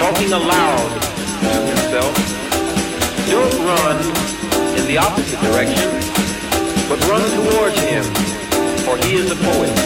[0.00, 0.90] Talking aloud.
[1.44, 2.14] To himself,
[3.28, 3.98] don't run
[4.78, 5.92] in the opposite direction,
[6.88, 8.04] but run towards him,
[8.80, 9.76] for he is a poet.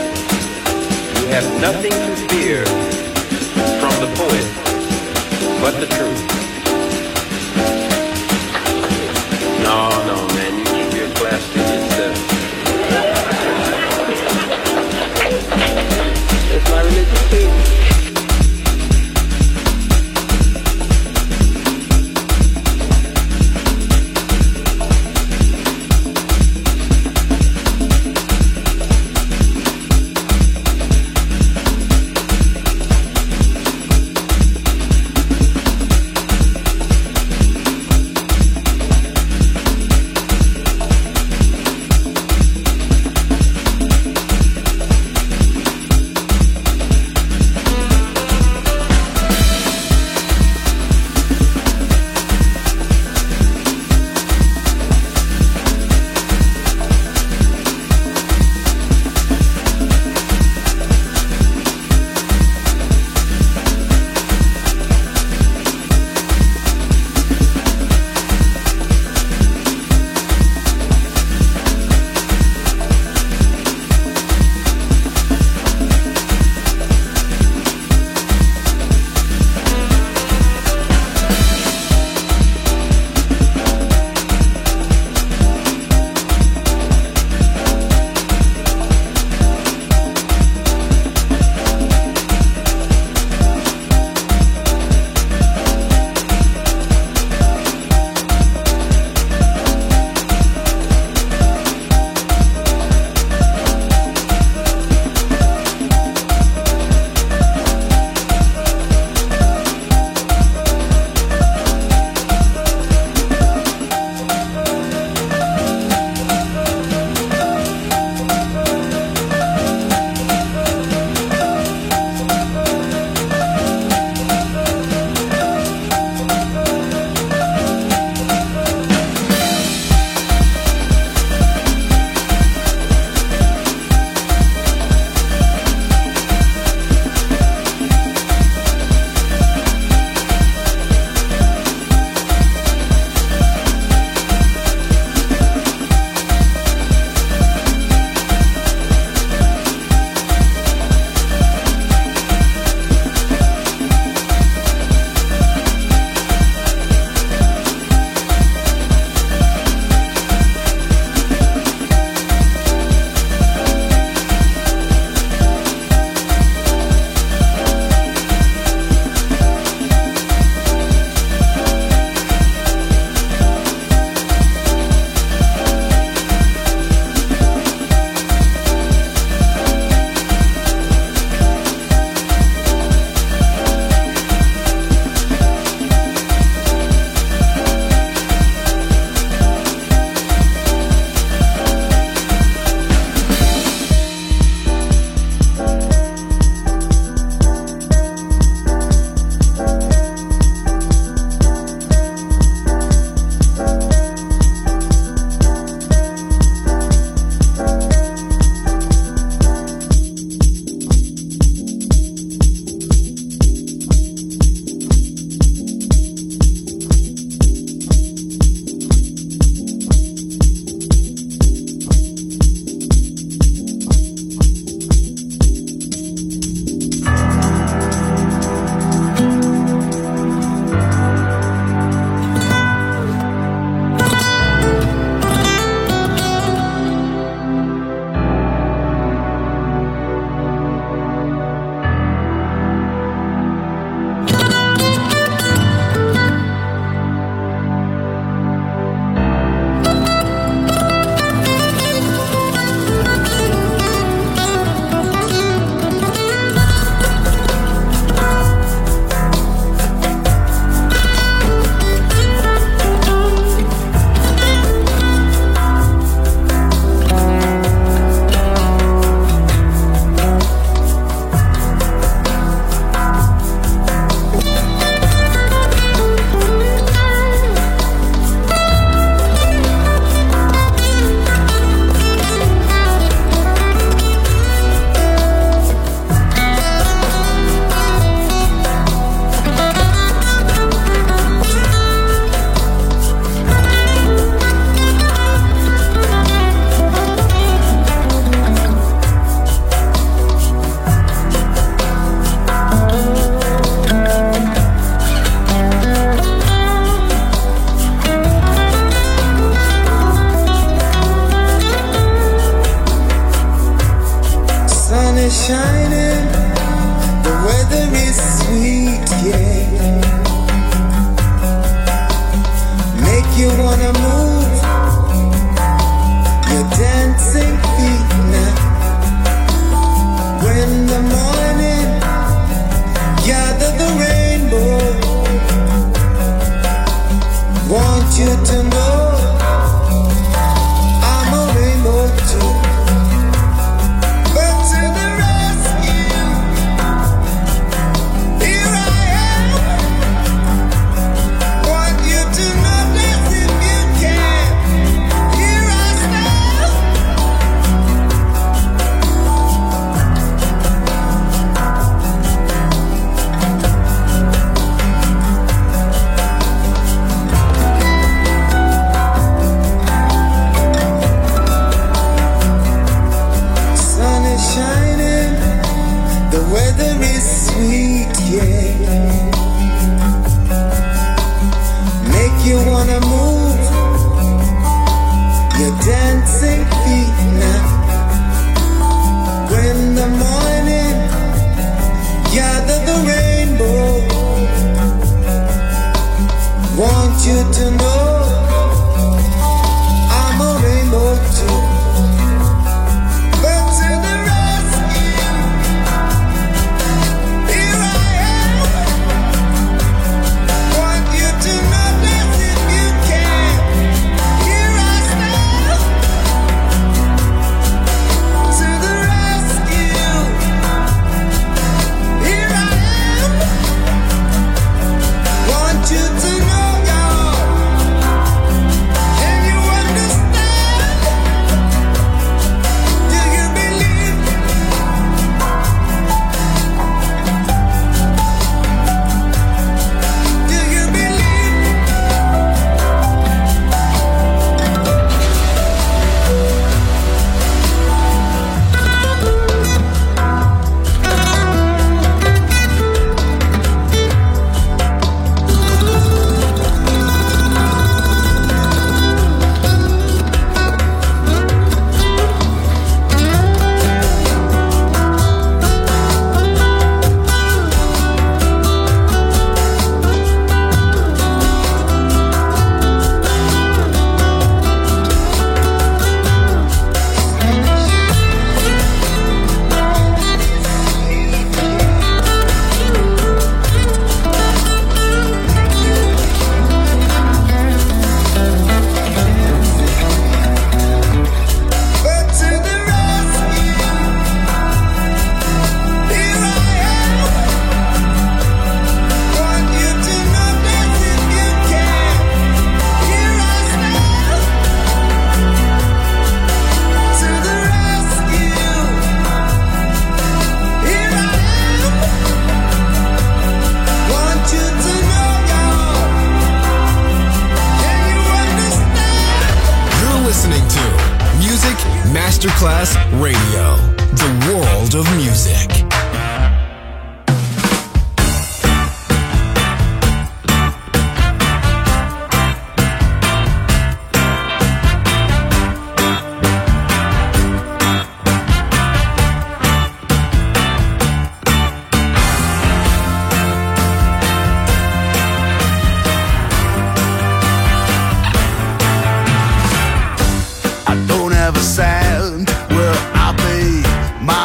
[1.18, 2.64] You have nothing to fear
[3.82, 4.46] from the poet,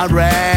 [0.09, 0.48] Just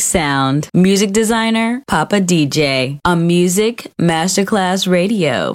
[0.00, 0.68] Sound.
[0.74, 2.98] Music designer, Papa DJ.
[3.04, 5.54] On Music Masterclass Radio.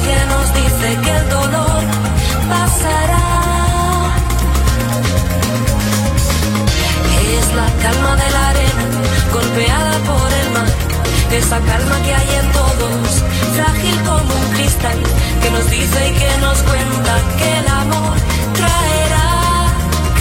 [0.00, 1.82] Que nos dice que el dolor
[2.48, 3.26] pasará.
[7.38, 8.84] Es la calma de la arena
[9.32, 10.70] golpeada por el mar.
[11.30, 13.22] Esa calma que hay en todos,
[13.54, 14.98] frágil como un cristal,
[15.42, 18.16] que nos dice y que nos cuenta que el amor
[18.58, 19.28] traerá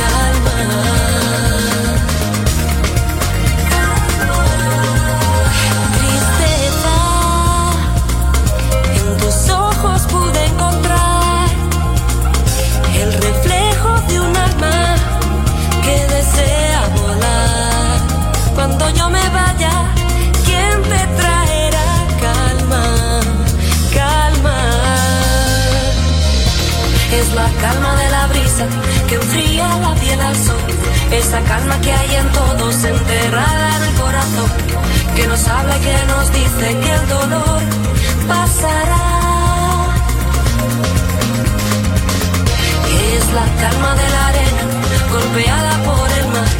[0.02, 1.11] calma.
[27.72, 28.66] Calma de la brisa
[29.08, 30.64] que enfría la piel al sol.
[31.12, 34.50] Esa calma que hay en todos, enterrada en el corazón.
[35.16, 37.62] Que nos habla y que nos dice que el dolor
[38.28, 39.06] pasará.
[43.16, 44.64] Es la calma de la arena
[45.16, 46.52] golpeada por el mar.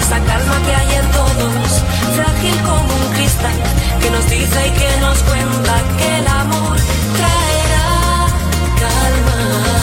[0.00, 1.70] Esa calma que hay en todos,
[2.16, 3.58] frágil como un cristal,
[4.00, 6.76] que nos dice y que nos cuenta que el amor
[7.18, 7.86] traerá
[8.80, 9.36] calma.
[9.36, 9.81] Calma.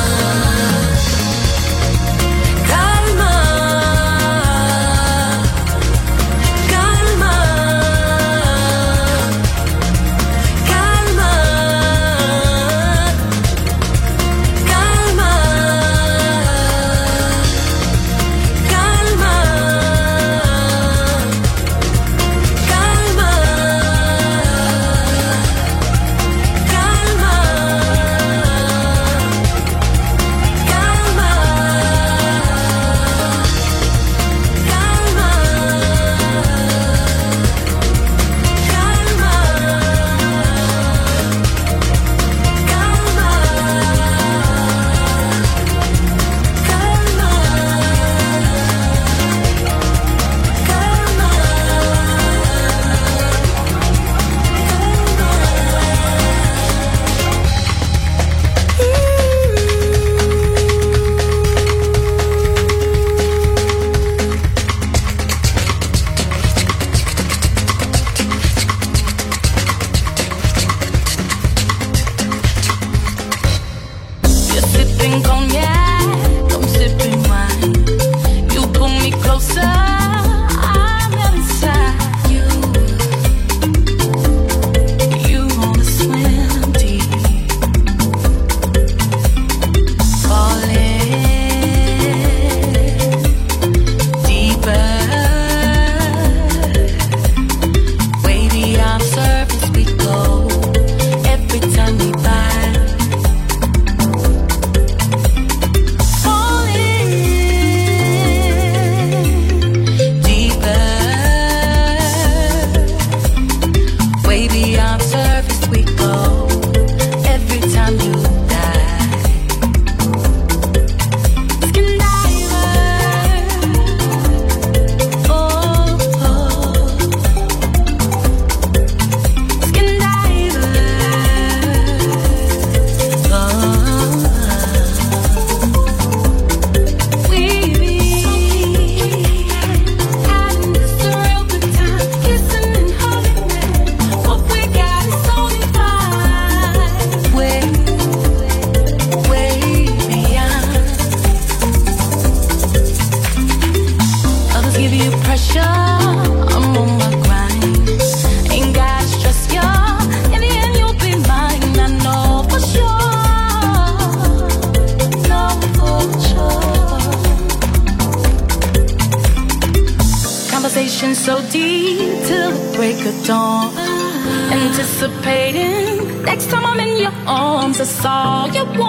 [177.80, 178.89] That's all you want.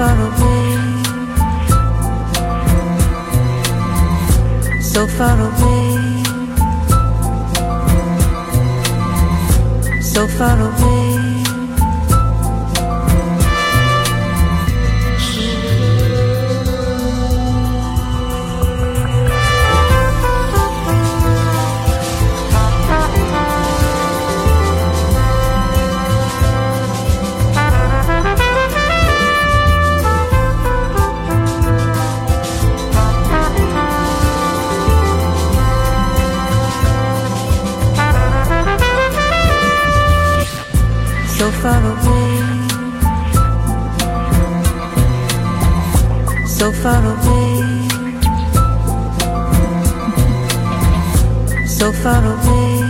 [0.00, 0.78] far away,
[4.80, 6.22] so far away,
[10.00, 11.09] so far away.
[46.60, 47.88] so far away,
[51.66, 52.89] so far away.